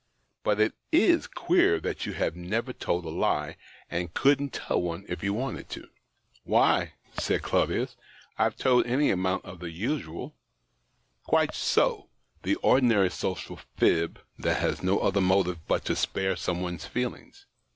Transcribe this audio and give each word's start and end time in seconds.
But 0.41 0.59
it 0.59 0.73
is 0.91 1.27
queer 1.27 1.79
that 1.79 2.07
you 2.07 2.13
have 2.13 2.35
never 2.35 2.73
told 2.73 3.05
a 3.05 3.09
lie, 3.09 3.55
and 3.87 4.11
couldn't 4.15 4.51
tell 4.51 4.81
one 4.81 5.05
if 5.07 5.23
you 5.23 5.31
wanted 5.31 5.69
to." 5.69 5.81
54 5.81 5.89
THE 5.91 5.93
OCTAVE 5.93 6.23
OF 6.25 6.41
CLAUDIUS," 6.41 6.91
Why," 7.05 7.21
said 7.21 7.41
Claudius," 7.43 7.95
I've 8.39 8.55
told 8.57 8.87
any 8.87 9.11
amount 9.11 9.45
of 9.45 9.59
the 9.59 9.69
usual 9.69 10.33
""Quite 11.27 11.53
so— 11.53 12.07
the 12.41 12.55
ordinary 12.63 13.11
social 13.11 13.59
fib, 13.77 14.19
that 14.39 14.57
has 14.59 14.81
no 14.81 14.97
other 14.97 15.21
motive 15.21 15.59
but 15.67 15.85
to 15.85 15.95
spare 15.95 16.35
somebody's 16.35 16.85
feelings. 16.85 17.45